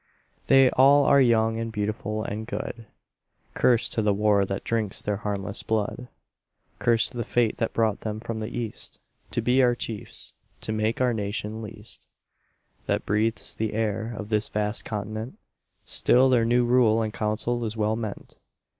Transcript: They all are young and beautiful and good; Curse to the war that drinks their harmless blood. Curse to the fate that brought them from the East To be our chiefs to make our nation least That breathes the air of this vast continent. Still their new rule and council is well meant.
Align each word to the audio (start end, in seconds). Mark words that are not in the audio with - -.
They 0.47 0.71
all 0.71 1.05
are 1.05 1.21
young 1.21 1.59
and 1.59 1.71
beautiful 1.71 2.23
and 2.23 2.47
good; 2.47 2.87
Curse 3.53 3.87
to 3.89 4.01
the 4.01 4.15
war 4.15 4.43
that 4.45 4.63
drinks 4.63 4.99
their 5.03 5.17
harmless 5.17 5.61
blood. 5.61 6.07
Curse 6.79 7.09
to 7.11 7.17
the 7.17 7.23
fate 7.23 7.57
that 7.57 7.71
brought 7.75 7.99
them 7.99 8.19
from 8.19 8.39
the 8.39 8.47
East 8.47 8.97
To 9.29 9.43
be 9.43 9.61
our 9.61 9.75
chiefs 9.75 10.33
to 10.61 10.71
make 10.71 11.01
our 11.01 11.13
nation 11.13 11.61
least 11.61 12.07
That 12.87 13.05
breathes 13.05 13.53
the 13.53 13.75
air 13.75 14.15
of 14.17 14.29
this 14.29 14.47
vast 14.47 14.85
continent. 14.85 15.37
Still 15.85 16.31
their 16.31 16.45
new 16.45 16.65
rule 16.65 17.03
and 17.03 17.13
council 17.13 17.63
is 17.63 17.77
well 17.77 17.95
meant. 17.95 18.39